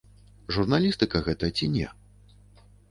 [0.55, 1.87] Журналістыка гэта ці не?